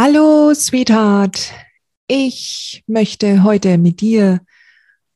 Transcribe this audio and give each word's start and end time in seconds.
Hallo, 0.00 0.54
Sweetheart. 0.54 1.52
Ich 2.06 2.84
möchte 2.86 3.42
heute 3.42 3.78
mit 3.78 4.00
dir 4.00 4.42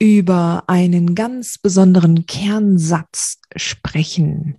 über 0.01 0.65
einen 0.67 1.15
ganz 1.15 1.57
besonderen 1.57 2.27
Kernsatz 2.27 3.39
sprechen. 3.55 4.59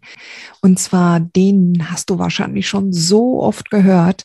Und 0.62 0.80
zwar 0.80 1.20
den 1.20 1.92
hast 1.92 2.10
du 2.10 2.20
wahrscheinlich 2.20 2.70
schon 2.70 2.94
so 2.94 3.42
oft 3.42 3.70
gehört, 3.70 4.24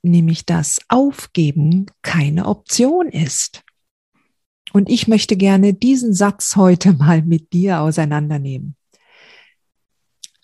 nämlich 0.00 0.46
dass 0.46 0.80
Aufgeben 0.88 1.90
keine 2.00 2.46
Option 2.46 3.10
ist. 3.10 3.64
Und 4.72 4.88
ich 4.88 5.08
möchte 5.08 5.36
gerne 5.36 5.74
diesen 5.74 6.14
Satz 6.14 6.56
heute 6.56 6.94
mal 6.94 7.20
mit 7.20 7.52
dir 7.52 7.82
auseinandernehmen. 7.82 8.76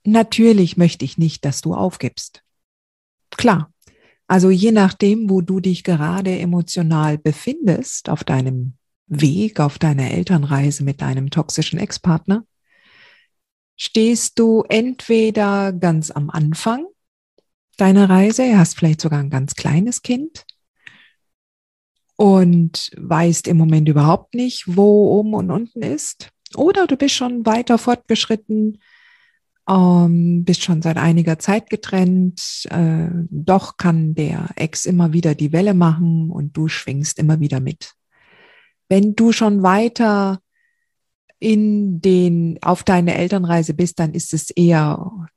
Natürlich 0.04 0.76
möchte 0.76 1.06
ich 1.06 1.16
nicht, 1.16 1.46
dass 1.46 1.62
du 1.62 1.72
aufgibst. 1.72 2.42
Klar. 3.30 3.72
Also 4.30 4.48
je 4.48 4.70
nachdem, 4.70 5.28
wo 5.28 5.40
du 5.40 5.58
dich 5.58 5.82
gerade 5.82 6.38
emotional 6.38 7.18
befindest 7.18 8.08
auf 8.08 8.22
deinem 8.22 8.74
Weg 9.08 9.58
auf 9.58 9.76
deiner 9.76 10.12
Elternreise 10.12 10.84
mit 10.84 11.00
deinem 11.00 11.30
toxischen 11.30 11.80
Ex-Partner, 11.80 12.44
stehst 13.74 14.38
du 14.38 14.62
entweder 14.68 15.72
ganz 15.72 16.12
am 16.12 16.30
Anfang 16.30 16.86
deiner 17.76 18.08
Reise, 18.08 18.56
hast 18.56 18.76
vielleicht 18.76 19.00
sogar 19.00 19.18
ein 19.18 19.30
ganz 19.30 19.56
kleines 19.56 20.02
Kind 20.02 20.46
und 22.14 22.92
weißt 22.96 23.48
im 23.48 23.56
Moment 23.56 23.88
überhaupt 23.88 24.34
nicht, 24.34 24.62
wo 24.76 25.18
oben 25.18 25.34
und 25.34 25.50
unten 25.50 25.82
ist, 25.82 26.30
oder 26.54 26.86
du 26.86 26.96
bist 26.96 27.16
schon 27.16 27.46
weiter 27.46 27.78
fortgeschritten, 27.78 28.78
ähm, 29.70 30.44
bist 30.44 30.62
schon 30.62 30.82
seit 30.82 30.96
einiger 30.96 31.38
Zeit 31.38 31.70
getrennt, 31.70 32.66
äh, 32.70 33.08
doch 33.30 33.76
kann 33.76 34.14
der 34.14 34.50
Ex 34.56 34.84
immer 34.84 35.12
wieder 35.12 35.34
die 35.34 35.52
Welle 35.52 35.74
machen 35.74 36.30
und 36.30 36.56
du 36.56 36.66
schwingst 36.66 37.18
immer 37.18 37.38
wieder 37.38 37.60
mit. 37.60 37.94
Wenn 38.88 39.14
du 39.14 39.30
schon 39.30 39.62
weiter 39.62 40.40
in 41.38 42.00
den, 42.00 42.58
auf 42.62 42.82
deine 42.82 43.14
Elternreise 43.14 43.74
bist, 43.74 44.00
dann 44.00 44.12
ist 44.12 44.34
es 44.34 44.50
eher, 44.50 45.28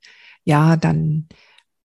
ja, 0.44 0.76
dann 0.76 1.28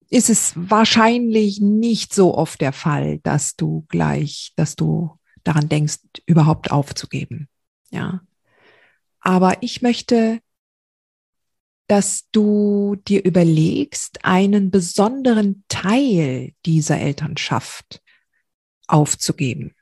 ist 0.10 0.30
es 0.30 0.54
wahrscheinlich 0.56 1.60
nicht 1.60 2.14
so 2.14 2.38
oft 2.38 2.62
der 2.62 2.72
Fall, 2.72 3.18
dass 3.20 3.56
du 3.56 3.86
gleich, 3.90 4.54
dass 4.56 4.76
du 4.76 5.18
daran 5.44 5.70
denkst, 5.70 5.98
überhaupt 6.26 6.72
aufzugeben. 6.72 7.50
Ja. 7.90 8.22
Aber 9.20 9.62
ich 9.62 9.82
möchte, 9.82 10.40
dass 11.88 12.30
du 12.32 12.98
dir 13.08 13.24
überlegst, 13.24 14.20
einen 14.24 14.72
besonderen 14.72 15.64
Teil 15.70 16.54
dieser 16.66 17.00
Elternschaft 17.00 18.02
aufzugeben. 18.88 19.74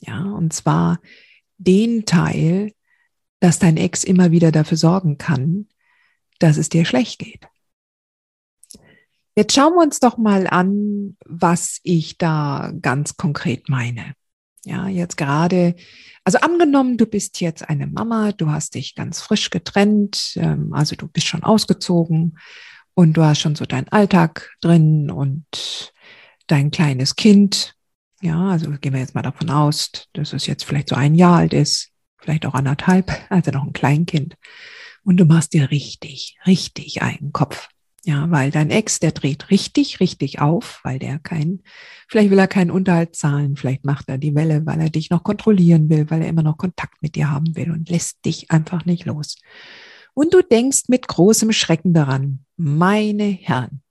Ja, 0.00 0.24
und 0.24 0.52
zwar 0.52 1.00
den 1.58 2.06
Teil, 2.06 2.72
dass 3.40 3.58
dein 3.58 3.76
Ex 3.76 4.04
immer 4.04 4.30
wieder 4.30 4.50
dafür 4.50 4.76
sorgen 4.76 5.18
kann, 5.18 5.68
dass 6.38 6.56
es 6.56 6.68
dir 6.68 6.84
schlecht 6.84 7.18
geht. 7.18 7.48
Jetzt 9.34 9.54
schauen 9.54 9.74
wir 9.74 9.82
uns 9.82 10.00
doch 10.00 10.18
mal 10.18 10.46
an, 10.46 11.16
was 11.24 11.80
ich 11.82 12.18
da 12.18 12.72
ganz 12.80 13.16
konkret 13.16 13.68
meine. 13.68 14.14
Ja, 14.64 14.88
jetzt 14.88 15.16
gerade, 15.16 15.74
also 16.24 16.38
angenommen, 16.38 16.96
du 16.96 17.06
bist 17.06 17.40
jetzt 17.40 17.68
eine 17.68 17.86
Mama, 17.86 18.32
du 18.32 18.50
hast 18.50 18.74
dich 18.76 18.94
ganz 18.94 19.20
frisch 19.20 19.50
getrennt, 19.50 20.34
ähm, 20.36 20.72
also 20.72 20.94
du 20.94 21.08
bist 21.08 21.26
schon 21.26 21.42
ausgezogen 21.42 22.38
und 22.94 23.14
du 23.14 23.24
hast 23.24 23.40
schon 23.40 23.56
so 23.56 23.64
deinen 23.64 23.88
Alltag 23.88 24.50
drin 24.60 25.10
und 25.10 25.92
dein 26.46 26.70
kleines 26.70 27.16
Kind 27.16 27.74
ja, 28.22 28.50
also 28.50 28.70
gehen 28.70 28.92
wir 28.92 29.00
jetzt 29.00 29.14
mal 29.14 29.22
davon 29.22 29.50
aus, 29.50 29.90
dass 30.12 30.32
es 30.32 30.46
jetzt 30.46 30.64
vielleicht 30.64 30.88
so 30.88 30.94
ein 30.94 31.14
Jahr 31.14 31.38
alt 31.38 31.52
ist, 31.52 31.90
vielleicht 32.18 32.46
auch 32.46 32.54
anderthalb, 32.54 33.10
also 33.30 33.50
noch 33.50 33.64
ein 33.64 33.72
Kleinkind. 33.72 34.36
Und 35.04 35.16
du 35.16 35.24
machst 35.24 35.52
dir 35.52 35.70
richtig, 35.70 36.38
richtig 36.46 37.02
einen 37.02 37.32
Kopf. 37.32 37.68
Ja, 38.04 38.28
weil 38.32 38.50
dein 38.50 38.70
Ex, 38.70 38.98
der 38.98 39.12
dreht 39.12 39.50
richtig, 39.50 40.00
richtig 40.00 40.40
auf, 40.40 40.80
weil 40.82 40.98
der 40.98 41.20
kein, 41.20 41.62
vielleicht 42.08 42.30
will 42.30 42.38
er 42.38 42.48
keinen 42.48 42.72
Unterhalt 42.72 43.14
zahlen, 43.14 43.56
vielleicht 43.56 43.84
macht 43.84 44.08
er 44.08 44.18
die 44.18 44.34
Welle, 44.34 44.66
weil 44.66 44.80
er 44.80 44.90
dich 44.90 45.10
noch 45.10 45.22
kontrollieren 45.22 45.88
will, 45.88 46.10
weil 46.10 46.22
er 46.22 46.28
immer 46.28 46.42
noch 46.42 46.58
Kontakt 46.58 47.00
mit 47.00 47.14
dir 47.14 47.30
haben 47.30 47.54
will 47.54 47.70
und 47.70 47.88
lässt 47.88 48.24
dich 48.24 48.50
einfach 48.50 48.84
nicht 48.86 49.04
los. 49.04 49.36
Und 50.14 50.34
du 50.34 50.42
denkst 50.42 50.88
mit 50.88 51.06
großem 51.06 51.52
Schrecken 51.52 51.94
daran, 51.94 52.44
meine 52.56 53.24
Herren, 53.24 53.82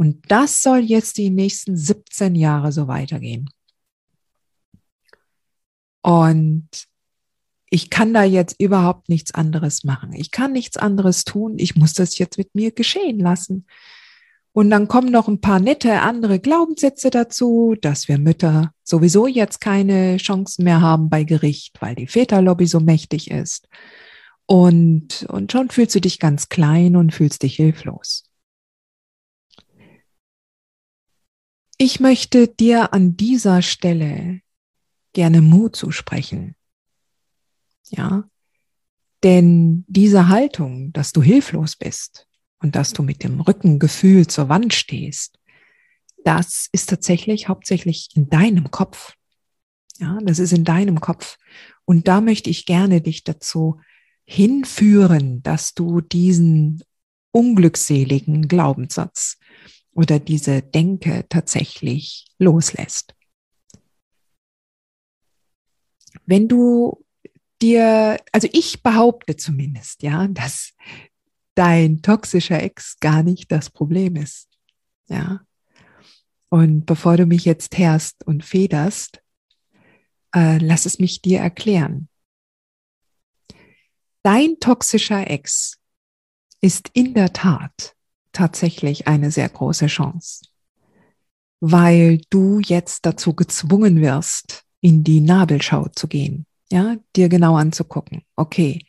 und 0.00 0.30
das 0.30 0.62
soll 0.62 0.80
jetzt 0.80 1.18
die 1.18 1.28
nächsten 1.28 1.76
17 1.76 2.34
Jahre 2.34 2.72
so 2.72 2.88
weitergehen. 2.88 3.50
Und 6.02 6.89
ich 7.70 7.88
kann 7.88 8.12
da 8.12 8.24
jetzt 8.24 8.60
überhaupt 8.60 9.08
nichts 9.08 9.32
anderes 9.32 9.84
machen. 9.84 10.12
Ich 10.12 10.32
kann 10.32 10.52
nichts 10.52 10.76
anderes 10.76 11.24
tun. 11.24 11.54
Ich 11.58 11.76
muss 11.76 11.94
das 11.94 12.18
jetzt 12.18 12.36
mit 12.36 12.54
mir 12.54 12.72
geschehen 12.72 13.20
lassen. 13.20 13.66
Und 14.52 14.70
dann 14.70 14.88
kommen 14.88 15.12
noch 15.12 15.28
ein 15.28 15.40
paar 15.40 15.60
nette 15.60 16.00
andere 16.00 16.40
Glaubenssätze 16.40 17.10
dazu, 17.10 17.76
dass 17.80 18.08
wir 18.08 18.18
Mütter 18.18 18.72
sowieso 18.82 19.28
jetzt 19.28 19.60
keine 19.60 20.16
Chancen 20.16 20.64
mehr 20.64 20.80
haben 20.80 21.08
bei 21.08 21.22
Gericht, 21.22 21.80
weil 21.80 21.94
die 21.94 22.08
Väterlobby 22.08 22.66
so 22.66 22.80
mächtig 22.80 23.30
ist. 23.30 23.68
Und, 24.46 25.26
und 25.28 25.52
schon 25.52 25.70
fühlst 25.70 25.94
du 25.94 26.00
dich 26.00 26.18
ganz 26.18 26.48
klein 26.48 26.96
und 26.96 27.14
fühlst 27.14 27.44
dich 27.44 27.54
hilflos. 27.54 28.24
Ich 31.78 32.00
möchte 32.00 32.48
dir 32.48 32.92
an 32.92 33.16
dieser 33.16 33.62
Stelle 33.62 34.40
gerne 35.12 35.40
Mut 35.40 35.76
zusprechen. 35.76 36.56
Ja, 37.90 38.24
denn 39.22 39.84
diese 39.88 40.28
Haltung, 40.28 40.92
dass 40.92 41.12
du 41.12 41.22
hilflos 41.22 41.76
bist 41.76 42.26
und 42.60 42.74
dass 42.74 42.92
du 42.92 43.02
mit 43.02 43.22
dem 43.22 43.40
Rückengefühl 43.40 44.26
zur 44.26 44.48
Wand 44.48 44.72
stehst, 44.72 45.38
das 46.24 46.68
ist 46.72 46.88
tatsächlich 46.88 47.48
hauptsächlich 47.48 48.10
in 48.14 48.28
deinem 48.28 48.70
Kopf. 48.70 49.14
Ja, 49.98 50.18
das 50.22 50.38
ist 50.38 50.52
in 50.52 50.64
deinem 50.64 51.00
Kopf. 51.00 51.36
Und 51.84 52.08
da 52.08 52.20
möchte 52.20 52.50
ich 52.50 52.66
gerne 52.66 53.00
dich 53.00 53.24
dazu 53.24 53.80
hinführen, 54.24 55.42
dass 55.42 55.74
du 55.74 56.00
diesen 56.00 56.82
unglückseligen 57.32 58.48
Glaubenssatz 58.48 59.38
oder 59.92 60.18
diese 60.18 60.62
Denke 60.62 61.26
tatsächlich 61.28 62.26
loslässt. 62.38 63.14
Wenn 66.26 66.48
du 66.48 67.04
dir, 67.62 68.18
also 68.32 68.48
ich 68.52 68.82
behaupte 68.82 69.36
zumindest, 69.36 70.02
ja, 70.02 70.26
dass 70.28 70.72
dein 71.54 72.02
toxischer 72.02 72.62
Ex 72.62 72.98
gar 73.00 73.22
nicht 73.22 73.50
das 73.52 73.70
Problem 73.70 74.16
ist. 74.16 74.48
Ja. 75.08 75.40
Und 76.48 76.86
bevor 76.86 77.16
du 77.16 77.26
mich 77.26 77.44
jetzt 77.44 77.78
herst 77.78 78.26
und 78.26 78.44
federst, 78.44 79.22
äh, 80.34 80.58
lass 80.58 80.86
es 80.86 80.98
mich 80.98 81.22
dir 81.22 81.40
erklären. 81.40 82.08
Dein 84.22 84.58
toxischer 84.60 85.30
Ex 85.30 85.78
ist 86.60 86.90
in 86.92 87.14
der 87.14 87.32
Tat 87.32 87.94
tatsächlich 88.32 89.08
eine 89.08 89.30
sehr 89.30 89.48
große 89.48 89.86
Chance, 89.86 90.44
weil 91.60 92.20
du 92.30 92.60
jetzt 92.60 93.06
dazu 93.06 93.34
gezwungen 93.34 94.00
wirst, 94.00 94.64
in 94.80 95.04
die 95.04 95.20
Nabelschau 95.20 95.88
zu 95.88 96.06
gehen, 96.06 96.46
ja, 96.70 96.96
dir 97.16 97.28
genau 97.28 97.56
anzugucken. 97.56 98.22
Okay, 98.36 98.84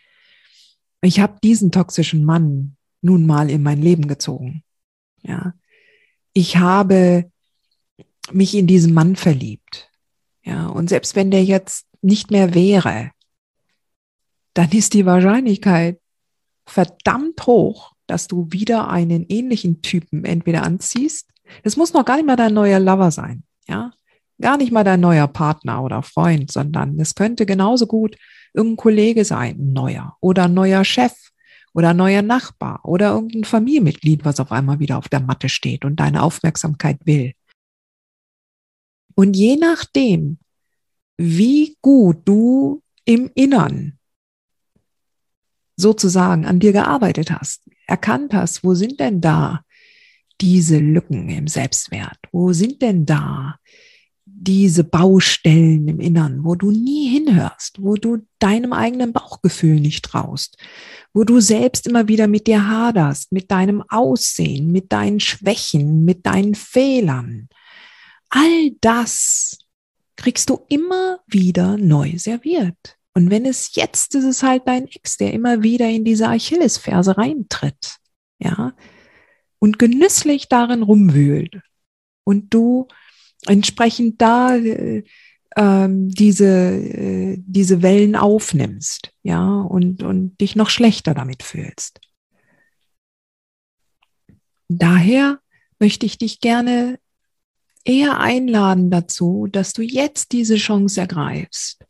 ich 1.01 1.19
habe 1.19 1.39
diesen 1.43 1.71
toxischen 1.71 2.23
Mann 2.23 2.77
nun 3.01 3.25
mal 3.25 3.49
in 3.49 3.63
mein 3.63 3.81
Leben 3.81 4.07
gezogen. 4.07 4.63
Ja, 5.23 5.53
ich 6.33 6.57
habe 6.57 7.31
mich 8.31 8.55
in 8.55 8.67
diesen 8.67 8.93
Mann 8.93 9.15
verliebt. 9.15 9.89
Ja, 10.43 10.67
und 10.67 10.89
selbst 10.89 11.15
wenn 11.15 11.31
der 11.31 11.43
jetzt 11.43 11.87
nicht 12.01 12.31
mehr 12.31 12.53
wäre, 12.53 13.11
dann 14.53 14.71
ist 14.71 14.93
die 14.93 15.05
Wahrscheinlichkeit 15.05 15.99
verdammt 16.65 17.45
hoch, 17.45 17.93
dass 18.07 18.27
du 18.27 18.47
wieder 18.51 18.89
einen 18.89 19.25
ähnlichen 19.29 19.81
Typen 19.81 20.25
entweder 20.25 20.63
anziehst. 20.63 21.29
Das 21.63 21.77
muss 21.77 21.93
noch 21.93 22.05
gar 22.05 22.15
nicht 22.17 22.25
mal 22.25 22.35
dein 22.35 22.53
neuer 22.53 22.79
Lover 22.79 23.11
sein, 23.11 23.43
ja. 23.67 23.91
Gar 24.41 24.57
nicht 24.57 24.71
mal 24.71 24.83
dein 24.83 24.99
neuer 24.99 25.27
Partner 25.27 25.83
oder 25.83 26.01
Freund, 26.01 26.51
sondern 26.51 26.99
es 26.99 27.15
könnte 27.15 27.45
genauso 27.45 27.87
gut 27.87 28.17
irgendein 28.53 28.77
Kollege 28.77 29.23
sein, 29.23 29.57
ein 29.59 29.73
neuer 29.73 30.17
oder 30.19 30.45
ein 30.45 30.53
neuer 30.53 30.83
Chef 30.83 31.13
oder 31.73 31.89
ein 31.89 31.97
neuer 31.97 32.21
Nachbar 32.21 32.81
oder 32.83 33.11
irgendein 33.11 33.43
Familienmitglied, 33.43 34.25
was 34.25 34.39
auf 34.39 34.51
einmal 34.51 34.79
wieder 34.79 34.97
auf 34.97 35.09
der 35.09 35.21
Matte 35.21 35.47
steht 35.47 35.85
und 35.85 35.99
deine 35.99 36.23
Aufmerksamkeit 36.23 36.97
will. 37.05 37.33
Und 39.15 39.35
je 39.35 39.55
nachdem, 39.55 40.39
wie 41.17 41.77
gut 41.81 42.17
du 42.25 42.81
im 43.05 43.29
Innern 43.35 43.99
sozusagen 45.75 46.45
an 46.45 46.59
dir 46.59 46.71
gearbeitet 46.71 47.31
hast, 47.31 47.69
erkannt 47.87 48.33
hast, 48.33 48.63
wo 48.63 48.73
sind 48.73 48.99
denn 48.99 49.21
da 49.21 49.63
diese 50.39 50.79
Lücken 50.79 51.29
im 51.29 51.47
Selbstwert? 51.47 52.17
Wo 52.31 52.53
sind 52.53 52.81
denn 52.81 53.05
da 53.05 53.57
diese 54.43 54.83
Baustellen 54.83 55.87
im 55.87 55.99
Innern, 55.99 56.43
wo 56.43 56.55
du 56.55 56.71
nie 56.71 57.09
hinhörst, 57.09 57.81
wo 57.81 57.95
du 57.95 58.25
deinem 58.39 58.73
eigenen 58.73 59.13
Bauchgefühl 59.13 59.79
nicht 59.79 60.03
traust, 60.03 60.57
wo 61.13 61.23
du 61.23 61.39
selbst 61.39 61.85
immer 61.85 62.07
wieder 62.07 62.27
mit 62.27 62.47
dir 62.47 62.67
haderst, 62.67 63.31
mit 63.31 63.51
deinem 63.51 63.83
Aussehen, 63.87 64.71
mit 64.71 64.91
deinen 64.91 65.19
Schwächen, 65.19 66.05
mit 66.05 66.25
deinen 66.25 66.55
Fehlern. 66.55 67.49
All 68.29 68.71
das 68.81 69.59
kriegst 70.15 70.49
du 70.49 70.65
immer 70.69 71.19
wieder 71.27 71.77
neu 71.77 72.17
serviert. 72.17 72.97
Und 73.13 73.29
wenn 73.29 73.45
es 73.45 73.75
jetzt 73.75 74.15
ist 74.15 74.23
es 74.23 74.41
halt 74.41 74.63
dein 74.65 74.87
Ex, 74.87 75.17
der 75.17 75.33
immer 75.33 75.61
wieder 75.61 75.87
in 75.87 76.03
diese 76.03 76.27
Achillesferse 76.27 77.17
reintritt, 77.17 77.97
ja, 78.39 78.73
und 79.59 79.77
genüsslich 79.77 80.47
darin 80.47 80.81
rumwühlt. 80.81 81.61
Und 82.23 82.53
du 82.53 82.87
entsprechend 83.47 84.21
da 84.21 84.55
äh, 84.55 85.03
ähm, 85.55 86.09
diese, 86.09 86.47
äh, 86.47 87.37
diese 87.39 87.81
Wellen 87.81 88.15
aufnimmst, 88.15 89.11
ja, 89.23 89.61
und, 89.61 90.03
und 90.03 90.39
dich 90.39 90.55
noch 90.55 90.69
schlechter 90.69 91.13
damit 91.13 91.43
fühlst. 91.43 91.99
Daher 94.69 95.39
möchte 95.79 96.05
ich 96.05 96.17
dich 96.17 96.39
gerne 96.39 96.99
eher 97.83 98.19
einladen 98.19 98.89
dazu, 98.89 99.47
dass 99.51 99.73
du 99.73 99.81
jetzt 99.81 100.31
diese 100.31 100.55
Chance 100.55 101.01
ergreifst 101.01 101.83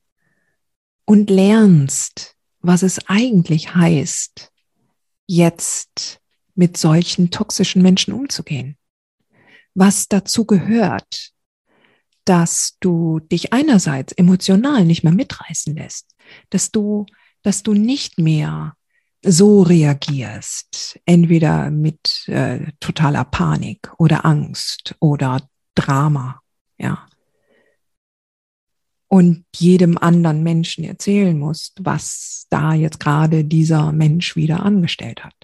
und 1.06 1.30
lernst, 1.30 2.36
was 2.60 2.84
es 2.84 3.08
eigentlich 3.08 3.76
heißt, 3.76 4.52
jetzt 5.28 6.20
mit 6.56 6.78
solchen 6.78 7.32
toxischen 7.32 7.82
Menschen 7.82 8.14
umzugehen. 8.14 8.78
Was 9.74 10.08
dazu 10.08 10.46
gehört, 10.46 11.32
dass 12.26 12.78
du 12.80 13.20
dich 13.20 13.54
einerseits 13.54 14.14
emotional 14.14 14.86
nicht 14.86 15.04
mehr 15.04 15.14
mitreißen 15.14 15.76
lässt, 15.76 16.16
dass 16.50 16.72
du, 16.72 17.06
dass 17.42 17.64
du 17.64 17.74
nicht 17.74 18.20
mehr 18.20 18.76
so 19.24 19.62
reagierst, 19.62 21.00
entweder 21.06 21.70
mit 21.70 22.28
äh, 22.28 22.72
totaler 22.80 23.24
Panik 23.26 23.92
oder 23.98 24.26
Angst 24.26 24.96
oder 25.00 25.48
Drama, 25.76 26.42
ja. 26.78 27.08
Und 29.08 29.46
jedem 29.56 29.98
anderen 29.98 30.42
Menschen 30.42 30.86
erzählen 30.86 31.38
musst, 31.38 31.80
was 31.84 32.48
da 32.50 32.74
jetzt 32.74 33.00
gerade 33.00 33.44
dieser 33.44 33.92
Mensch 33.92 34.38
wieder 34.38 34.64
angestellt 34.64 35.24
hat. 35.26 35.36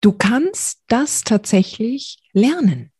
Du 0.00 0.12
kannst 0.12 0.82
das 0.86 1.22
tatsächlich 1.22 2.22
lernen, 2.32 2.92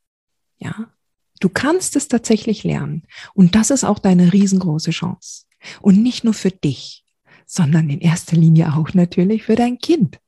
ja. 0.59 0.93
Du 1.41 1.49
kannst 1.49 1.97
es 1.97 2.09
tatsächlich 2.09 2.65
lernen. 2.65 3.03
Und 3.35 3.55
das 3.55 3.71
ist 3.71 3.85
auch 3.85 3.99
deine 3.99 4.33
riesengroße 4.33 4.91
Chance. 4.91 5.45
Und 5.81 6.03
nicht 6.03 6.25
nur 6.25 6.35
für 6.35 6.51
dich, 6.51 7.05
sondern 7.47 7.91
in 7.91 8.01
erster 8.01 8.37
Linie 8.37 8.75
auch 8.75 8.95
natürlich 8.95 9.45
für 9.45 9.55
dein 9.55 9.79
Kind. 9.79 10.19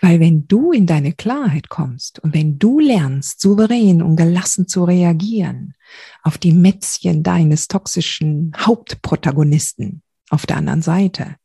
Weil 0.00 0.20
wenn 0.20 0.46
du 0.46 0.72
in 0.72 0.86
deine 0.86 1.12
Klarheit 1.12 1.68
kommst 1.68 2.20
und 2.20 2.34
wenn 2.34 2.58
du 2.58 2.78
lernst, 2.78 3.40
souverän 3.40 4.00
und 4.00 4.16
gelassen 4.16 4.68
zu 4.68 4.84
reagieren 4.84 5.74
auf 6.22 6.38
die 6.38 6.52
Mätzchen 6.52 7.22
deines 7.22 7.68
toxischen 7.68 8.52
Hauptprotagonisten 8.56 10.02
auf 10.30 10.46
der 10.46 10.58
anderen 10.58 10.82
Seite, 10.82 11.36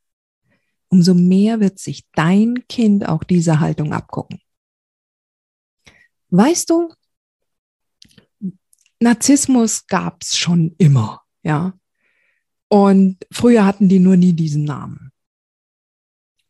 umso 0.90 1.14
mehr 1.14 1.60
wird 1.60 1.80
sich 1.80 2.06
dein 2.14 2.64
Kind 2.68 3.08
auch 3.08 3.24
diese 3.24 3.60
Haltung 3.60 3.94
abgucken. 3.94 4.40
Weißt 6.30 6.70
du, 6.70 6.94
Narzissmus 9.02 9.88
gab 9.88 10.22
es 10.22 10.38
schon 10.38 10.76
immer, 10.78 11.24
ja. 11.42 11.74
Und 12.70 13.18
früher 13.32 13.66
hatten 13.66 13.90
die 13.90 14.00
nur 14.00 14.16
nie 14.16 14.34
diesen 14.34 14.64
Namen. 14.64 15.12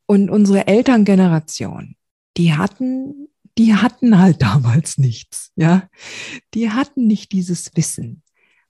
Und 0.06 0.30
unsere 0.30 0.68
Elterngeneration, 0.68 1.96
die 2.36 2.54
hatten, 2.54 3.30
die 3.58 3.74
hatten 3.74 4.20
halt 4.20 4.42
damals 4.42 4.98
nichts, 4.98 5.52
ja. 5.56 5.90
Die 6.54 6.70
hatten 6.70 7.08
nicht 7.08 7.32
dieses 7.32 7.76
Wissen, 7.76 8.22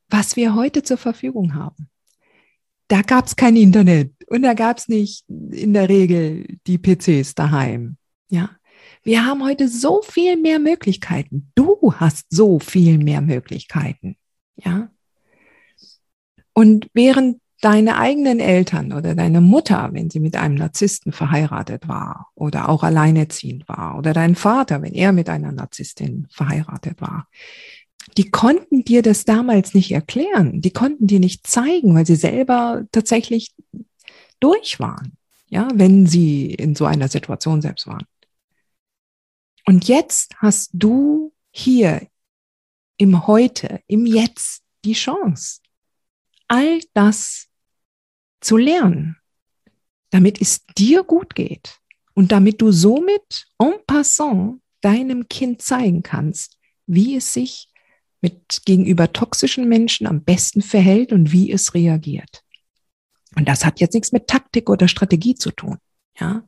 was 0.09 0.35
wir 0.35 0.53
heute 0.53 0.83
zur 0.83 0.97
Verfügung 0.97 1.55
haben. 1.55 1.89
Da 2.87 3.01
gab 3.01 3.25
es 3.25 3.35
kein 3.35 3.55
Internet 3.55 4.13
und 4.27 4.43
da 4.43 4.53
gab 4.53 4.77
es 4.77 4.89
nicht 4.89 5.25
in 5.27 5.73
der 5.73 5.89
Regel 5.89 6.59
die 6.67 6.77
PCs 6.77 7.33
daheim, 7.33 7.97
ja. 8.29 8.51
Wir 9.03 9.25
haben 9.25 9.43
heute 9.43 9.67
so 9.67 10.01
viel 10.03 10.37
mehr 10.37 10.59
Möglichkeiten. 10.59 11.51
Du 11.55 11.93
hast 11.95 12.27
so 12.29 12.59
viel 12.59 12.97
mehr 12.97 13.21
Möglichkeiten. 13.21 14.15
Ja. 14.55 14.89
Und 16.53 16.87
während 16.93 17.41
deine 17.61 17.97
eigenen 17.97 18.39
Eltern 18.39 18.91
oder 18.91 19.15
deine 19.15 19.39
Mutter, 19.39 19.89
wenn 19.93 20.09
sie 20.09 20.19
mit 20.19 20.35
einem 20.35 20.55
Narzissten 20.55 21.11
verheiratet 21.11 21.87
war 21.87 22.27
oder 22.35 22.69
auch 22.69 22.83
alleinerziehend 22.83 23.69
war 23.69 23.97
oder 23.97 24.13
dein 24.13 24.35
Vater, 24.35 24.81
wenn 24.81 24.93
er 24.93 25.11
mit 25.11 25.29
einer 25.29 25.51
Narzisstin 25.51 26.27
verheiratet 26.31 27.01
war, 27.01 27.27
die 28.17 28.29
konnten 28.29 28.83
dir 28.83 29.03
das 29.03 29.25
damals 29.25 29.75
nicht 29.75 29.91
erklären. 29.91 30.61
Die 30.61 30.71
konnten 30.71 31.05
dir 31.05 31.19
nicht 31.19 31.45
zeigen, 31.45 31.93
weil 31.95 32.05
sie 32.05 32.15
selber 32.15 32.83
tatsächlich 32.91 33.53
durch 34.39 34.79
waren. 34.79 35.13
Ja, 35.47 35.67
wenn 35.73 36.07
sie 36.07 36.53
in 36.53 36.75
so 36.75 36.85
einer 36.85 37.09
Situation 37.09 37.61
selbst 37.61 37.85
waren. 37.85 38.05
Und 39.71 39.87
jetzt 39.87 40.35
hast 40.39 40.71
du 40.73 41.33
hier 41.49 42.05
im 42.97 43.25
Heute, 43.25 43.79
im 43.87 44.05
Jetzt 44.05 44.63
die 44.83 44.91
Chance, 44.91 45.61
all 46.49 46.81
das 46.93 47.47
zu 48.41 48.57
lernen, 48.57 49.15
damit 50.09 50.41
es 50.41 50.65
dir 50.77 51.03
gut 51.03 51.35
geht 51.35 51.79
und 52.15 52.33
damit 52.33 52.59
du 52.61 52.73
somit 52.73 53.47
en 53.59 53.75
passant 53.87 54.61
deinem 54.81 55.29
Kind 55.29 55.61
zeigen 55.61 56.03
kannst, 56.03 56.57
wie 56.85 57.15
es 57.15 57.31
sich 57.31 57.71
mit 58.19 58.63
gegenüber 58.65 59.13
toxischen 59.13 59.69
Menschen 59.69 60.05
am 60.05 60.21
besten 60.21 60.61
verhält 60.61 61.13
und 61.13 61.31
wie 61.31 61.49
es 61.49 61.73
reagiert. 61.73 62.43
Und 63.37 63.47
das 63.47 63.63
hat 63.63 63.79
jetzt 63.79 63.93
nichts 63.93 64.11
mit 64.11 64.27
Taktik 64.27 64.69
oder 64.69 64.89
Strategie 64.89 65.35
zu 65.35 65.49
tun, 65.51 65.77
ja 66.19 66.43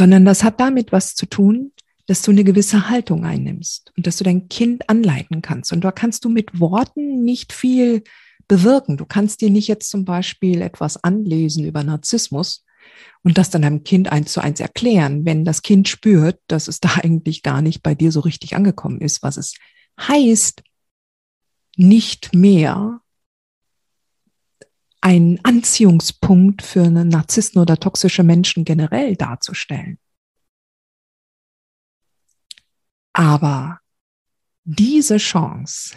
sondern 0.00 0.24
das 0.24 0.42
hat 0.44 0.58
damit 0.60 0.92
was 0.92 1.14
zu 1.14 1.26
tun, 1.26 1.72
dass 2.06 2.22
du 2.22 2.30
eine 2.30 2.42
gewisse 2.42 2.88
Haltung 2.88 3.26
einnimmst 3.26 3.92
und 3.98 4.06
dass 4.06 4.16
du 4.16 4.24
dein 4.24 4.48
Kind 4.48 4.88
anleiten 4.88 5.42
kannst. 5.42 5.74
Und 5.74 5.84
da 5.84 5.92
kannst 5.92 6.24
du 6.24 6.30
mit 6.30 6.58
Worten 6.58 7.22
nicht 7.22 7.52
viel 7.52 8.02
bewirken. 8.48 8.96
Du 8.96 9.04
kannst 9.04 9.42
dir 9.42 9.50
nicht 9.50 9.68
jetzt 9.68 9.90
zum 9.90 10.06
Beispiel 10.06 10.62
etwas 10.62 11.04
anlesen 11.04 11.66
über 11.66 11.84
Narzissmus 11.84 12.64
und 13.24 13.36
das 13.36 13.50
dann 13.50 13.60
deinem 13.60 13.84
Kind 13.84 14.10
eins 14.10 14.32
zu 14.32 14.40
eins 14.40 14.58
erklären, 14.58 15.26
wenn 15.26 15.44
das 15.44 15.60
Kind 15.60 15.86
spürt, 15.86 16.40
dass 16.46 16.66
es 16.66 16.80
da 16.80 16.94
eigentlich 17.02 17.42
gar 17.42 17.60
nicht 17.60 17.82
bei 17.82 17.94
dir 17.94 18.10
so 18.10 18.20
richtig 18.20 18.56
angekommen 18.56 19.02
ist, 19.02 19.22
was 19.22 19.36
es 19.36 19.54
heißt, 20.00 20.62
nicht 21.76 22.34
mehr 22.34 23.02
einen 25.00 25.42
Anziehungspunkt 25.44 26.62
für 26.62 26.82
einen 26.82 27.08
Narzissten 27.08 27.60
oder 27.60 27.78
toxische 27.78 28.22
Menschen 28.22 28.64
generell 28.64 29.16
darzustellen. 29.16 29.98
Aber 33.12 33.80
diese 34.64 35.16
Chance, 35.16 35.94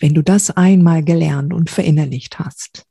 wenn 0.00 0.14
du 0.14 0.22
das 0.22 0.50
einmal 0.50 1.04
gelernt 1.04 1.52
und 1.52 1.70
verinnerlicht 1.70 2.38
hast, 2.38 2.86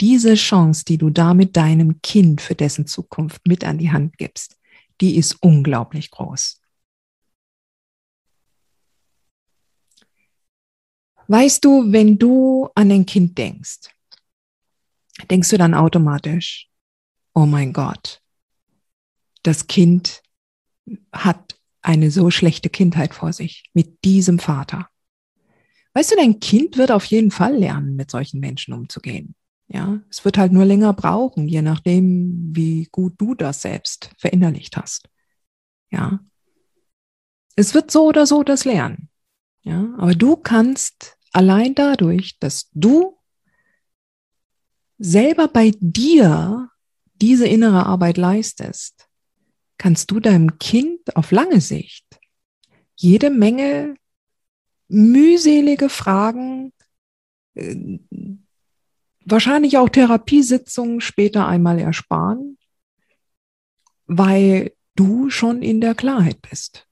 diese 0.00 0.34
Chance, 0.34 0.84
die 0.86 0.98
du 0.98 1.10
damit 1.10 1.56
deinem 1.56 2.00
Kind 2.02 2.40
für 2.40 2.54
dessen 2.54 2.86
Zukunft 2.86 3.46
mit 3.46 3.64
an 3.64 3.78
die 3.78 3.92
Hand 3.92 4.16
gibst, 4.16 4.56
die 5.00 5.16
ist 5.16 5.42
unglaublich 5.42 6.10
groß. 6.10 6.60
Weißt 11.28 11.64
du, 11.64 11.92
wenn 11.92 12.18
du 12.18 12.68
an 12.74 12.90
ein 12.90 13.06
Kind 13.06 13.38
denkst, 13.38 13.90
denkst 15.30 15.48
du 15.50 15.58
dann 15.58 15.74
automatisch, 15.74 16.68
oh 17.34 17.46
mein 17.46 17.72
Gott, 17.72 18.22
das 19.42 19.66
Kind 19.66 20.22
hat 21.12 21.58
eine 21.82 22.10
so 22.10 22.30
schlechte 22.30 22.68
Kindheit 22.68 23.14
vor 23.14 23.32
sich 23.32 23.64
mit 23.72 24.04
diesem 24.04 24.38
Vater. 24.38 24.88
Weißt 25.94 26.12
du, 26.12 26.16
dein 26.16 26.38
Kind 26.40 26.76
wird 26.76 26.92
auf 26.92 27.04
jeden 27.06 27.30
Fall 27.30 27.56
lernen, 27.56 27.96
mit 27.96 28.10
solchen 28.10 28.40
Menschen 28.40 28.74
umzugehen. 28.74 29.34
Ja, 29.68 30.00
es 30.10 30.24
wird 30.24 30.36
halt 30.36 30.52
nur 30.52 30.64
länger 30.64 30.92
brauchen, 30.92 31.48
je 31.48 31.62
nachdem, 31.62 32.50
wie 32.52 32.88
gut 32.90 33.14
du 33.18 33.34
das 33.34 33.62
selbst 33.62 34.10
verinnerlicht 34.18 34.76
hast. 34.76 35.08
Ja. 35.90 36.20
Es 37.54 37.74
wird 37.74 37.90
so 37.90 38.06
oder 38.06 38.26
so 38.26 38.42
das 38.42 38.64
lernen. 38.64 39.08
Ja, 39.62 39.94
aber 39.98 40.14
du 40.14 40.36
kannst 40.36 41.16
allein 41.32 41.74
dadurch, 41.74 42.38
dass 42.40 42.68
du 42.72 43.19
selber 45.00 45.48
bei 45.48 45.72
dir 45.80 46.68
diese 47.14 47.48
innere 47.48 47.86
Arbeit 47.86 48.18
leistest, 48.18 49.08
kannst 49.78 50.10
du 50.10 50.20
deinem 50.20 50.58
Kind 50.58 51.16
auf 51.16 51.32
lange 51.32 51.60
Sicht 51.60 52.04
jede 52.96 53.30
Menge 53.30 53.96
mühselige 54.88 55.88
Fragen, 55.88 56.72
äh, 57.54 57.98
wahrscheinlich 59.24 59.78
auch 59.78 59.88
Therapiesitzungen 59.88 61.00
später 61.00 61.46
einmal 61.46 61.78
ersparen, 61.78 62.58
weil 64.06 64.74
du 64.96 65.30
schon 65.30 65.62
in 65.62 65.80
der 65.80 65.94
Klarheit 65.94 66.42
bist. 66.42 66.86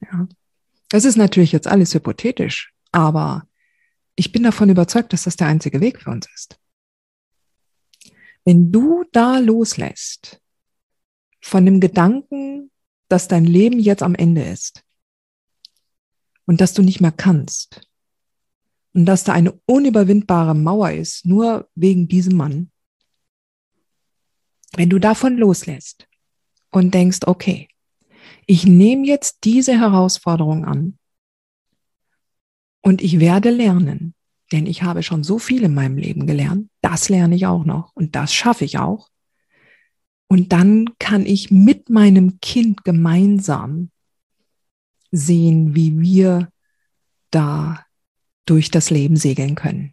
Ja. 0.00 0.26
Das 0.88 1.04
ist 1.04 1.16
natürlich 1.16 1.52
jetzt 1.52 1.66
alles 1.68 1.92
hypothetisch, 1.92 2.72
aber 2.90 3.46
ich 4.20 4.32
bin 4.32 4.42
davon 4.42 4.68
überzeugt, 4.68 5.14
dass 5.14 5.22
das 5.22 5.36
der 5.36 5.46
einzige 5.46 5.80
Weg 5.80 6.02
für 6.02 6.10
uns 6.10 6.28
ist. 6.34 6.60
Wenn 8.44 8.70
du 8.70 9.02
da 9.12 9.38
loslässt 9.38 10.42
von 11.40 11.64
dem 11.64 11.80
Gedanken, 11.80 12.70
dass 13.08 13.28
dein 13.28 13.46
Leben 13.46 13.80
jetzt 13.80 14.02
am 14.02 14.14
Ende 14.14 14.44
ist 14.44 14.84
und 16.44 16.60
dass 16.60 16.74
du 16.74 16.82
nicht 16.82 17.00
mehr 17.00 17.12
kannst 17.12 17.88
und 18.92 19.06
dass 19.06 19.24
da 19.24 19.32
eine 19.32 19.58
unüberwindbare 19.64 20.54
Mauer 20.54 20.90
ist, 20.90 21.24
nur 21.24 21.70
wegen 21.74 22.06
diesem 22.06 22.36
Mann, 22.36 22.70
wenn 24.76 24.90
du 24.90 24.98
davon 24.98 25.38
loslässt 25.38 26.06
und 26.70 26.92
denkst, 26.92 27.20
okay, 27.24 27.68
ich 28.44 28.66
nehme 28.66 29.06
jetzt 29.06 29.44
diese 29.44 29.80
Herausforderung 29.80 30.66
an 30.66 30.98
und 32.82 33.02
ich 33.02 33.20
werde 33.20 33.50
lernen, 33.50 34.14
denn 34.52 34.66
ich 34.66 34.82
habe 34.82 35.02
schon 35.02 35.22
so 35.22 35.38
viel 35.38 35.62
in 35.62 35.74
meinem 35.74 35.96
Leben 35.96 36.26
gelernt, 36.26 36.68
das 36.80 37.08
lerne 37.08 37.36
ich 37.36 37.46
auch 37.46 37.64
noch 37.64 37.92
und 37.94 38.16
das 38.16 38.34
schaffe 38.34 38.64
ich 38.64 38.78
auch. 38.78 39.08
Und 40.28 40.52
dann 40.52 40.90
kann 40.98 41.26
ich 41.26 41.50
mit 41.50 41.90
meinem 41.90 42.38
Kind 42.40 42.84
gemeinsam 42.84 43.90
sehen, 45.10 45.74
wie 45.74 45.98
wir 46.00 46.52
da 47.30 47.84
durch 48.46 48.70
das 48.70 48.90
Leben 48.90 49.16
segeln 49.16 49.56
können. 49.56 49.92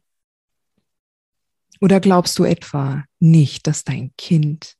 Oder 1.82 2.00
glaubst 2.00 2.38
du 2.39 2.44
etwa 2.44 3.03
nicht, 3.20 3.67
dass 3.67 3.84
dein 3.84 4.12
Kind 4.17 4.75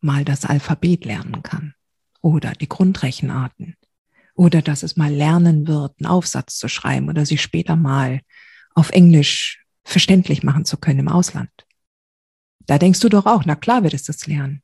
mal 0.00 0.24
das 0.24 0.44
Alphabet 0.44 1.04
lernen 1.04 1.42
kann? 1.42 1.74
oder 2.20 2.52
die 2.52 2.68
Grundrechenarten 2.68 3.76
oder 4.40 4.62
dass 4.62 4.82
es 4.82 4.96
mal 4.96 5.12
lernen 5.12 5.68
wird, 5.68 6.00
einen 6.00 6.06
Aufsatz 6.06 6.56
zu 6.56 6.66
schreiben 6.66 7.10
oder 7.10 7.26
sich 7.26 7.42
später 7.42 7.76
mal 7.76 8.22
auf 8.74 8.88
Englisch 8.88 9.66
verständlich 9.84 10.42
machen 10.42 10.64
zu 10.64 10.78
können 10.78 11.00
im 11.00 11.08
Ausland. 11.08 11.50
Da 12.60 12.78
denkst 12.78 13.00
du 13.00 13.10
doch 13.10 13.26
auch, 13.26 13.44
na 13.44 13.54
klar 13.54 13.82
wird 13.82 13.92
es 13.92 14.04
das 14.04 14.26
lernen. 14.26 14.62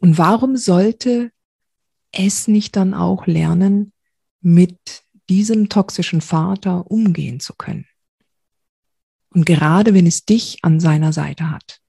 Und 0.00 0.18
warum 0.18 0.56
sollte 0.56 1.30
es 2.10 2.48
nicht 2.48 2.74
dann 2.74 2.92
auch 2.92 3.28
lernen, 3.28 3.92
mit 4.40 5.04
diesem 5.28 5.68
toxischen 5.68 6.20
Vater 6.20 6.90
umgehen 6.90 7.38
zu 7.38 7.54
können? 7.54 7.86
Und 9.32 9.46
gerade 9.46 9.94
wenn 9.94 10.08
es 10.08 10.24
dich 10.24 10.58
an 10.62 10.80
seiner 10.80 11.12
Seite 11.12 11.50
hat. 11.50 11.80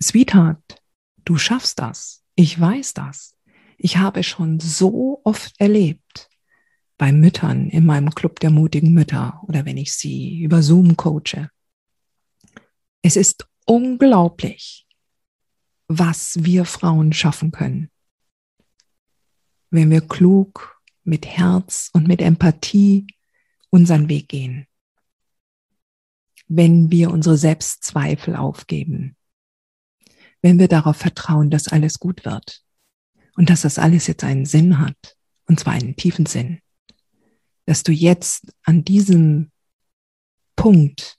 Sweetheart, 0.00 0.80
Du 1.24 1.38
schaffst 1.38 1.78
das. 1.78 2.23
Ich 2.36 2.58
weiß 2.58 2.94
das. 2.94 3.36
Ich 3.76 3.96
habe 3.96 4.22
schon 4.22 4.60
so 4.60 5.20
oft 5.24 5.54
erlebt 5.60 6.28
bei 6.96 7.12
Müttern 7.12 7.68
in 7.70 7.86
meinem 7.86 8.10
Club 8.10 8.40
der 8.40 8.50
mutigen 8.50 8.92
Mütter 8.92 9.40
oder 9.46 9.64
wenn 9.64 9.76
ich 9.76 9.92
sie 9.92 10.40
über 10.40 10.62
Zoom 10.62 10.96
coache. 10.96 11.50
Es 13.02 13.16
ist 13.16 13.46
unglaublich, 13.66 14.86
was 15.88 16.42
wir 16.42 16.64
Frauen 16.64 17.12
schaffen 17.12 17.50
können, 17.50 17.90
wenn 19.70 19.90
wir 19.90 20.00
klug, 20.00 20.80
mit 21.02 21.26
Herz 21.26 21.90
und 21.92 22.08
mit 22.08 22.22
Empathie 22.22 23.06
unseren 23.68 24.08
Weg 24.08 24.28
gehen. 24.28 24.66
Wenn 26.48 26.90
wir 26.90 27.10
unsere 27.10 27.36
Selbstzweifel 27.36 28.36
aufgeben, 28.36 29.16
wenn 30.44 30.58
wir 30.58 30.68
darauf 30.68 30.98
vertrauen, 30.98 31.48
dass 31.48 31.68
alles 31.68 31.98
gut 31.98 32.26
wird. 32.26 32.60
Und 33.34 33.48
dass 33.48 33.62
das 33.62 33.78
alles 33.78 34.06
jetzt 34.06 34.24
einen 34.24 34.44
Sinn 34.44 34.78
hat, 34.78 35.16
und 35.46 35.58
zwar 35.58 35.72
einen 35.72 35.96
tiefen 35.96 36.26
Sinn, 36.26 36.60
dass 37.64 37.82
du 37.82 37.92
jetzt 37.92 38.52
an 38.62 38.84
diesem 38.84 39.50
Punkt 40.54 41.16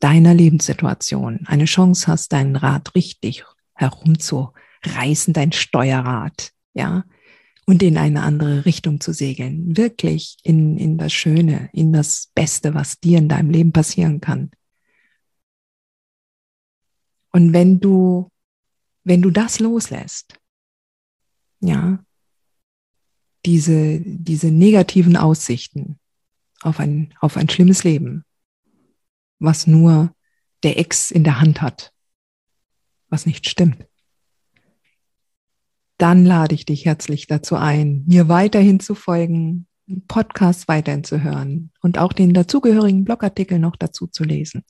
deiner 0.00 0.32
Lebenssituation 0.32 1.40
eine 1.44 1.66
Chance 1.66 2.06
hast, 2.06 2.32
deinen 2.32 2.56
Rad 2.56 2.94
richtig 2.94 3.44
herumzureißen, 3.74 5.34
dein 5.34 5.52
Steuerrad, 5.52 6.52
ja, 6.72 7.04
und 7.66 7.82
in 7.82 7.98
eine 7.98 8.22
andere 8.22 8.64
Richtung 8.64 8.98
zu 9.02 9.12
segeln, 9.12 9.76
wirklich 9.76 10.38
in, 10.42 10.78
in 10.78 10.96
das 10.96 11.12
Schöne, 11.12 11.68
in 11.74 11.92
das 11.92 12.30
Beste, 12.34 12.72
was 12.72 12.98
dir 12.98 13.18
in 13.18 13.28
deinem 13.28 13.50
Leben 13.50 13.72
passieren 13.72 14.22
kann. 14.22 14.50
Und 17.30 17.52
wenn 17.52 17.78
du 17.78 18.30
wenn 19.08 19.22
du 19.22 19.30
das 19.30 19.58
loslässt, 19.58 20.38
ja, 21.60 22.04
diese, 23.46 24.00
diese 24.00 24.50
negativen 24.50 25.16
Aussichten 25.16 25.98
auf 26.60 26.78
ein, 26.78 27.14
auf 27.20 27.38
ein 27.38 27.48
schlimmes 27.48 27.84
Leben, 27.84 28.24
was 29.38 29.66
nur 29.66 30.14
der 30.62 30.78
Ex 30.78 31.10
in 31.10 31.24
der 31.24 31.40
Hand 31.40 31.62
hat, 31.62 31.92
was 33.08 33.24
nicht 33.24 33.48
stimmt, 33.48 33.86
dann 35.96 36.26
lade 36.26 36.54
ich 36.54 36.66
dich 36.66 36.84
herzlich 36.84 37.26
dazu 37.26 37.56
ein, 37.56 38.04
mir 38.06 38.28
weiterhin 38.28 38.78
zu 38.78 38.94
folgen, 38.94 39.66
Podcast 40.06 40.68
weiterhin 40.68 41.02
zu 41.02 41.22
hören 41.22 41.72
und 41.80 41.96
auch 41.96 42.12
den 42.12 42.34
dazugehörigen 42.34 43.04
Blogartikel 43.04 43.58
noch 43.58 43.76
dazu 43.76 44.06
zu 44.06 44.24
lesen. 44.24 44.64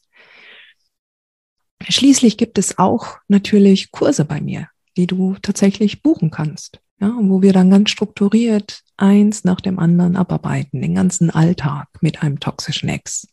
Schließlich 1.87 2.37
gibt 2.37 2.59
es 2.59 2.79
auch 2.79 3.19
natürlich 3.29 3.91
Kurse 3.91 4.25
bei 4.25 4.41
mir, 4.41 4.69
die 4.97 5.07
du 5.07 5.37
tatsächlich 5.41 6.03
buchen 6.03 6.31
kannst, 6.31 6.81
ja, 7.01 7.15
wo 7.21 7.41
wir 7.41 7.53
dann 7.53 7.71
ganz 7.71 7.91
strukturiert 7.91 8.83
eins 8.97 9.45
nach 9.45 9.61
dem 9.61 9.79
anderen 9.79 10.17
abarbeiten, 10.17 10.83
den 10.83 10.97
ganzen 10.97 11.31
Alltag 11.31 11.89
mit 12.01 12.23
einem 12.23 12.41
toxischen 12.41 12.89
Ex, 12.89 13.29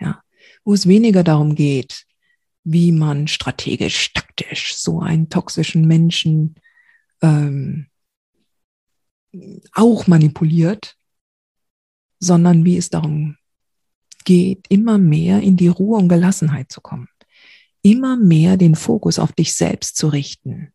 ja, 0.00 0.22
wo 0.64 0.72
es 0.72 0.86
weniger 0.86 1.24
darum 1.24 1.56
geht, 1.56 2.06
wie 2.62 2.92
man 2.92 3.26
strategisch, 3.26 4.12
taktisch 4.12 4.76
so 4.76 5.00
einen 5.00 5.28
toxischen 5.28 5.86
Menschen 5.86 6.54
ähm, 7.20 7.88
auch 9.72 10.06
manipuliert, 10.06 10.96
sondern 12.20 12.64
wie 12.64 12.76
es 12.76 12.88
darum 12.88 13.36
geht, 14.24 14.64
immer 14.68 14.96
mehr 14.96 15.40
in 15.40 15.56
die 15.56 15.68
Ruhe 15.68 15.98
und 15.98 16.08
Gelassenheit 16.08 16.70
zu 16.70 16.80
kommen 16.80 17.08
immer 17.84 18.16
mehr 18.16 18.56
den 18.56 18.74
Fokus 18.74 19.18
auf 19.18 19.32
dich 19.32 19.52
selbst 19.52 19.96
zu 19.96 20.08
richten. 20.08 20.72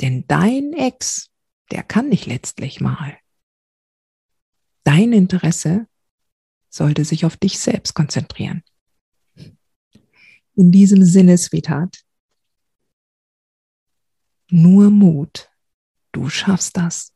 Denn 0.00 0.24
dein 0.26 0.72
Ex, 0.72 1.30
der 1.70 1.82
kann 1.82 2.10
dich 2.10 2.24
letztlich 2.26 2.80
mal. 2.80 3.18
Dein 4.84 5.12
Interesse 5.12 5.86
sollte 6.70 7.04
sich 7.04 7.26
auf 7.26 7.36
dich 7.36 7.58
selbst 7.58 7.94
konzentrieren. 7.94 8.62
In 10.54 10.72
diesem 10.72 11.04
Sinne, 11.04 11.36
Sweetheart, 11.36 12.04
nur 14.48 14.90
Mut, 14.90 15.50
du 16.12 16.30
schaffst 16.30 16.76
das. 16.76 17.12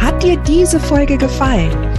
Hat 0.00 0.22
dir 0.22 0.42
diese 0.44 0.80
Folge 0.80 1.18
gefallen? 1.18 1.95